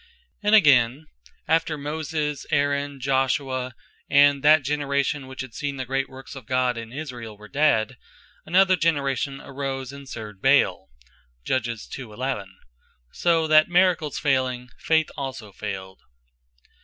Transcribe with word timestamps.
And 0.41 0.55
again, 0.55 1.05
after 1.47 1.77
Moses, 1.77 2.47
Aaron, 2.49 2.99
Joshua, 2.99 3.75
and 4.09 4.43
that 4.43 4.63
generation 4.63 5.27
which 5.27 5.41
had 5.41 5.53
seen 5.53 5.75
the 5.77 5.85
great 5.85 6.09
works 6.09 6.35
of 6.35 6.47
God 6.47 6.75
in 6.75 6.91
Israel, 6.91 7.37
(Judges 7.37 7.85
2 7.85 7.85
11) 7.85 7.85
were 7.85 7.85
dead; 7.85 7.97
another 8.47 8.75
generation 8.75 9.39
arose, 9.41 9.91
and 9.93 10.09
served 10.09 10.41
Baal. 10.41 10.89
So 13.11 13.45
that 13.45 13.69
Miracles 13.69 14.17
fayling, 14.17 14.71
Faith 14.79 15.11
also 15.15 15.51
failed. 15.51 15.99